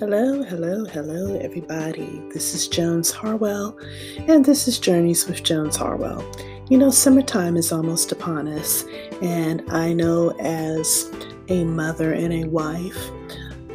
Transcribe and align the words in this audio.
Hello, 0.00 0.42
hello, 0.42 0.84
hello, 0.86 1.38
everybody. 1.38 2.20
This 2.32 2.52
is 2.52 2.66
Jones 2.66 3.12
Harwell, 3.12 3.78
and 4.26 4.44
this 4.44 4.66
is 4.66 4.80
Journeys 4.80 5.28
with 5.28 5.44
Jones 5.44 5.76
Harwell. 5.76 6.20
You 6.68 6.78
know, 6.78 6.90
summertime 6.90 7.56
is 7.56 7.70
almost 7.70 8.10
upon 8.10 8.48
us, 8.48 8.84
and 9.22 9.62
I 9.70 9.92
know 9.92 10.30
as 10.40 11.12
a 11.46 11.62
mother 11.62 12.12
and 12.12 12.32
a 12.32 12.48
wife, 12.48 13.08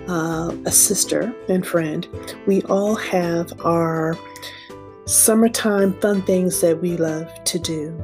uh, 0.09 0.54
a 0.65 0.71
sister 0.71 1.33
and 1.47 1.65
friend, 1.65 2.05
we 2.45 2.63
all 2.63 2.95
have 2.95 3.54
our 3.63 4.17
summertime 5.05 5.93
fun 6.01 6.21
things 6.23 6.59
that 6.59 6.81
we 6.81 6.97
love 6.97 7.31
to 7.45 7.59
do. 7.59 7.97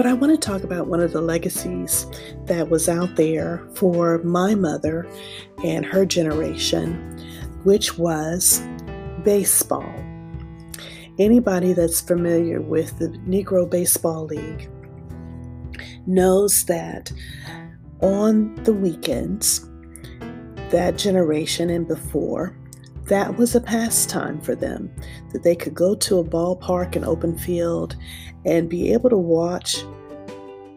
But 0.00 0.06
I 0.06 0.14
want 0.14 0.32
to 0.32 0.38
talk 0.38 0.62
about 0.62 0.86
one 0.86 1.00
of 1.00 1.12
the 1.12 1.20
legacies 1.20 2.06
that 2.46 2.70
was 2.70 2.88
out 2.88 3.16
there 3.16 3.68
for 3.74 4.16
my 4.24 4.54
mother 4.54 5.06
and 5.62 5.84
her 5.84 6.06
generation, 6.06 7.22
which 7.64 7.98
was 7.98 8.62
baseball. 9.24 9.94
Anybody 11.18 11.74
that's 11.74 12.00
familiar 12.00 12.62
with 12.62 12.98
the 12.98 13.08
Negro 13.28 13.68
Baseball 13.68 14.24
League 14.24 14.70
knows 16.06 16.64
that 16.64 17.12
on 18.00 18.54
the 18.64 18.72
weekends, 18.72 19.68
that 20.70 20.96
generation 20.96 21.68
and 21.68 21.86
before, 21.86 22.56
that 23.08 23.36
was 23.36 23.54
a 23.54 23.60
pastime 23.60 24.40
for 24.40 24.54
them, 24.54 24.90
that 25.32 25.42
they 25.42 25.56
could 25.56 25.74
go 25.74 25.94
to 25.96 26.20
a 26.20 26.24
ballpark, 26.24 26.96
an 26.96 27.04
open 27.04 27.36
field, 27.36 27.96
and 28.46 28.70
be 28.70 28.92
able 28.92 29.10
to 29.10 29.18
watch 29.18 29.84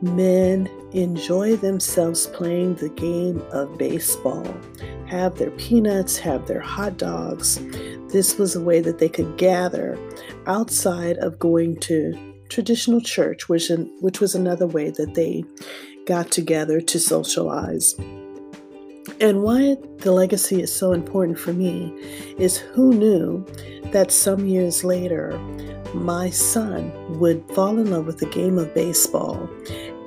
men 0.04 0.70
enjoy 0.92 1.56
themselves 1.56 2.28
playing 2.28 2.76
the 2.76 2.90
game 2.90 3.42
of 3.52 3.78
baseball, 3.78 4.46
have 5.08 5.38
their 5.38 5.52
peanuts, 5.52 6.18
have 6.18 6.46
their 6.46 6.60
hot 6.60 6.98
dogs. 6.98 7.60
This 8.10 8.38
was 8.38 8.56
a 8.56 8.62
way 8.62 8.82
that 8.82 9.00
they 9.00 9.08
could 9.08 9.38
gather 9.38 9.98
outside 10.46 11.18
of 11.18 11.40
going 11.40 11.80
to 11.82 12.14
traditional 12.50 13.00
church, 13.00 13.48
which, 13.48 13.72
which 14.02 14.20
was 14.20 14.36
another 14.36 14.68
way 14.68 14.90
that 14.92 15.16
they 15.16 15.44
got 16.06 16.30
together 16.32 16.82
to 16.82 17.00
socialize. 17.00 17.96
And 19.22 19.42
why 19.42 19.78
the 20.00 20.12
legacy 20.12 20.62
is 20.62 20.74
so 20.74 20.92
important 20.92 21.40
for 21.40 21.54
me 21.54 21.94
is 22.38 22.58
who 22.58 22.94
knew 22.94 23.46
that 23.92 24.12
some 24.12 24.46
years 24.48 24.84
later 24.84 25.38
my 25.94 26.30
son 26.30 26.92
would 27.20 27.44
fall 27.52 27.78
in 27.78 27.92
love 27.92 28.06
with 28.06 28.18
the 28.18 28.26
game 28.28 28.58
of 28.58 28.74
baseball 28.74 29.50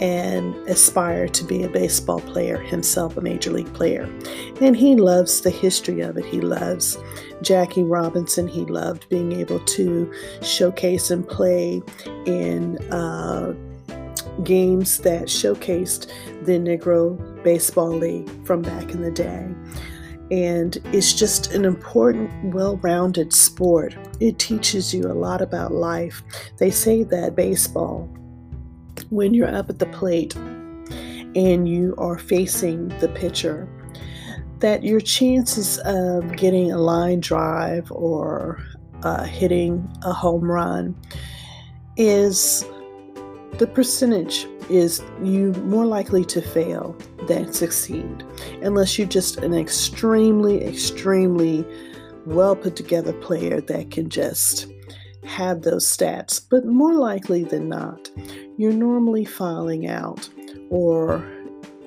and 0.00 0.54
aspire 0.68 1.28
to 1.28 1.44
be 1.44 1.62
a 1.62 1.68
baseball 1.68 2.20
player 2.20 2.58
himself, 2.58 3.16
a 3.16 3.20
major 3.20 3.50
league 3.50 3.72
player. 3.72 4.08
And 4.60 4.76
he 4.76 4.96
loves 4.96 5.40
the 5.40 5.50
history 5.50 6.00
of 6.00 6.16
it. 6.16 6.24
He 6.24 6.40
loves 6.40 6.98
Jackie 7.42 7.82
Robinson. 7.82 8.46
He 8.48 8.64
loved 8.66 9.08
being 9.08 9.32
able 9.32 9.60
to 9.60 10.12
showcase 10.42 11.10
and 11.10 11.26
play 11.26 11.82
in 12.26 12.78
uh, 12.92 13.54
games 14.42 14.98
that 14.98 15.24
showcased 15.24 16.10
the 16.44 16.52
Negro 16.52 17.42
Baseball 17.42 17.90
League 17.90 18.28
from 18.46 18.62
back 18.62 18.90
in 18.90 19.02
the 19.02 19.10
day. 19.10 19.48
And 20.30 20.76
it's 20.86 21.12
just 21.12 21.52
an 21.52 21.64
important, 21.64 22.30
well 22.52 22.76
rounded 22.78 23.32
sport. 23.32 23.96
It 24.18 24.38
teaches 24.38 24.92
you 24.92 25.06
a 25.06 25.14
lot 25.14 25.40
about 25.40 25.72
life. 25.72 26.22
They 26.58 26.70
say 26.70 27.04
that 27.04 27.36
baseball, 27.36 28.08
when 29.10 29.34
you're 29.34 29.52
up 29.54 29.70
at 29.70 29.78
the 29.78 29.86
plate 29.86 30.34
and 30.34 31.68
you 31.68 31.94
are 31.98 32.18
facing 32.18 32.88
the 33.00 33.08
pitcher, 33.08 33.68
that 34.60 34.82
your 34.82 35.00
chances 35.00 35.78
of 35.78 36.36
getting 36.36 36.72
a 36.72 36.78
line 36.78 37.20
drive 37.20 37.90
or 37.92 38.62
uh, 39.02 39.24
hitting 39.24 39.88
a 40.02 40.12
home 40.12 40.50
run 40.50 40.96
is 41.96 42.64
the 43.58 43.66
percentage 43.66 44.46
is 44.68 45.02
you 45.22 45.52
more 45.64 45.86
likely 45.86 46.24
to 46.24 46.42
fail 46.42 46.96
than 47.28 47.52
succeed 47.52 48.24
unless 48.62 48.98
you're 48.98 49.06
just 49.06 49.38
an 49.38 49.54
extremely 49.54 50.64
extremely 50.64 51.64
well 52.26 52.56
put 52.56 52.74
together 52.74 53.12
player 53.12 53.60
that 53.60 53.90
can 53.90 54.08
just 54.08 54.66
have 55.26 55.62
those 55.62 55.86
stats 55.86 56.40
but 56.48 56.64
more 56.64 56.94
likely 56.94 57.44
than 57.44 57.68
not 57.68 58.10
you're 58.56 58.72
normally 58.72 59.24
filing 59.24 59.86
out 59.86 60.28
or 60.70 61.24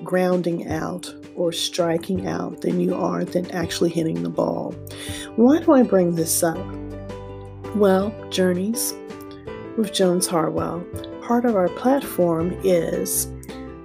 grounding 0.04 0.68
out 0.68 1.12
or 1.34 1.52
striking 1.52 2.26
out 2.26 2.60
than 2.60 2.80
you 2.80 2.94
are 2.94 3.24
than 3.24 3.50
actually 3.50 3.90
hitting 3.90 4.22
the 4.22 4.28
ball. 4.28 4.72
Why 5.36 5.60
do 5.60 5.72
i 5.72 5.82
bring 5.82 6.14
this 6.14 6.42
up? 6.42 6.58
Well 7.76 8.12
journeys 8.30 8.94
with 9.76 9.92
jones 9.92 10.26
harwell 10.26 10.84
part 11.22 11.44
of 11.44 11.54
our 11.54 11.68
platform 11.68 12.58
is 12.64 13.26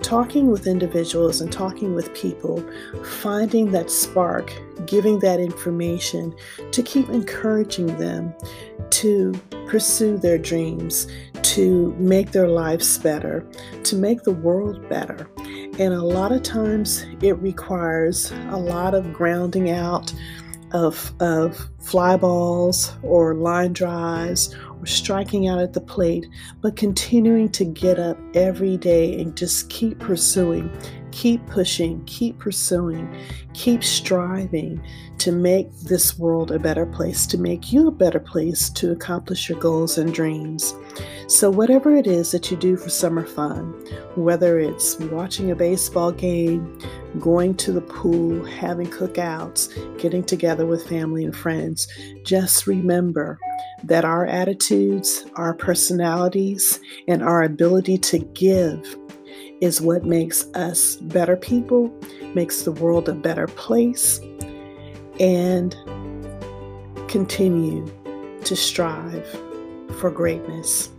talking 0.06 0.52
with 0.52 0.68
individuals 0.68 1.42
and 1.42 1.52
talking 1.52 1.96
with 1.96 2.14
people, 2.14 2.64
finding 3.04 3.72
that 3.72 3.90
spark, 3.90 4.54
giving 4.86 5.18
that 5.18 5.40
information 5.40 6.32
to 6.72 6.84
keep 6.84 7.10
encouraging 7.10 7.88
them 7.98 8.32
to 8.92 9.34
pursue 9.68 10.16
their 10.16 10.38
dreams, 10.38 11.08
to 11.42 11.92
make 11.98 12.32
their 12.34 12.48
lives 12.48 13.00
better, 13.00 13.44
to 13.82 13.96
make 13.96 14.22
the 14.22 14.32
world 14.32 14.88
better. 14.88 15.28
And 15.80 15.92
a 15.92 16.04
lot 16.04 16.32
of 16.32 16.44
times 16.44 17.04
it 17.24 17.34
requires 17.40 18.32
a 18.50 18.58
lot 18.58 18.94
of 18.94 19.12
grounding 19.12 19.72
out 19.72 20.14
of, 20.76 21.14
of 21.22 21.70
fly 21.80 22.18
balls 22.18 22.94
or 23.02 23.34
line 23.34 23.72
drives 23.72 24.54
or 24.78 24.86
striking 24.86 25.48
out 25.48 25.60
at 25.60 25.72
the 25.72 25.80
plate, 25.80 26.28
but 26.62 26.76
continuing 26.76 27.50
to 27.50 27.64
get 27.64 27.98
up 27.98 28.18
every 28.34 28.76
day 28.76 29.20
and 29.20 29.38
just 29.38 29.70
keep 29.70 29.98
pursuing, 30.00 30.70
keep 31.16 31.46
pushing, 31.48 32.04
keep 32.06 32.38
pursuing, 32.40 33.10
keep 33.54 33.82
striving 33.82 34.82
to 35.18 35.32
make 35.32 35.72
this 35.80 36.20
world 36.20 36.52
a 36.52 36.60
better 36.60 36.86
place, 36.86 37.26
to 37.26 37.38
make 37.38 37.72
you 37.72 37.88
a 37.88 37.92
better 37.92 38.20
place 38.20 38.70
to 38.70 38.92
accomplish 38.92 39.48
your 39.48 39.58
goals 39.58 39.98
and 39.98 40.14
dreams. 40.14 40.76
So, 41.28 41.50
whatever 41.50 41.96
it 41.96 42.06
is 42.06 42.32
that 42.32 42.52
you 42.52 42.58
do 42.58 42.76
for 42.76 42.90
summer 42.90 43.26
fun, 43.26 43.72
whether 44.16 44.60
it's 44.60 45.00
watching 45.00 45.52
a 45.52 45.56
baseball 45.56 46.12
game, 46.12 46.78
going 47.18 47.56
to 47.56 47.72
the 47.72 47.82
pool, 47.82 48.44
having 48.44 48.88
cookouts, 48.88 49.72
getting 49.98 50.24
together 50.24 50.66
with 50.66 50.88
family 50.88 51.24
and 51.24 51.36
friends, 51.36 51.88
just 52.26 52.68
remember 52.68 53.40
that 53.86 54.04
our 54.04 54.26
attitudes, 54.26 55.26
our 55.36 55.54
personalities, 55.54 56.82
and 57.08 57.24
our 57.24 57.44
ability 57.44 57.98
to 58.00 58.20
give 58.20 58.98
is 59.62 59.82
what 59.82 60.06
makes 60.06 60.46
us 60.54 60.96
better 60.98 61.36
people, 61.36 61.94
makes 62.34 62.64
the 62.64 62.72
world 62.72 63.10
a 63.10 63.14
better 63.14 63.48
place, 63.48 64.20
and 65.20 65.76
continue 67.08 67.86
to 68.44 68.56
strive 68.56 69.28
for 70.00 70.12
greatness. 70.12 70.90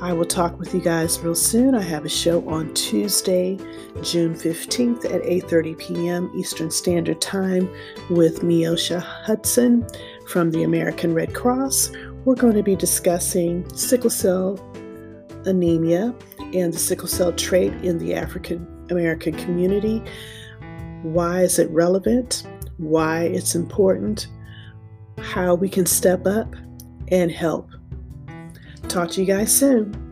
I 0.00 0.14
will 0.14 0.24
talk 0.24 0.58
with 0.58 0.72
you 0.72 0.80
guys 0.80 1.20
real 1.20 1.34
soon. 1.34 1.74
I 1.74 1.82
have 1.82 2.06
a 2.06 2.08
show 2.08 2.48
on 2.48 2.72
Tuesday, 2.72 3.58
June 4.02 4.34
15th 4.34 5.04
at 5.04 5.22
8:30 5.22 5.76
p.m. 5.78 6.30
Eastern 6.34 6.70
Standard 6.70 7.20
Time 7.20 7.70
with 8.08 8.40
Miosha 8.40 8.98
Hudson 8.98 9.86
from 10.26 10.50
the 10.52 10.62
American 10.62 11.12
Red 11.12 11.34
Cross. 11.34 11.90
We're 12.24 12.34
going 12.34 12.54
to 12.54 12.62
be 12.62 12.76
discussing 12.76 13.68
sickle 13.76 14.08
cell 14.08 14.58
anemia 15.44 16.14
and 16.54 16.72
the 16.72 16.78
sickle 16.78 17.08
cell 17.08 17.32
trait 17.32 17.72
in 17.84 17.98
the 17.98 18.14
African 18.14 18.66
American 18.90 19.34
community. 19.34 20.02
Why 21.02 21.42
is 21.42 21.58
it 21.58 21.70
relevant? 21.70 22.44
Why 22.78 23.24
it's 23.24 23.54
important? 23.54 24.26
How 25.18 25.54
we 25.54 25.68
can 25.68 25.86
step 25.86 26.26
up 26.26 26.54
and 27.08 27.30
help. 27.30 27.70
Talk 28.88 29.10
to 29.12 29.20
you 29.20 29.26
guys 29.26 29.54
soon. 29.54 30.09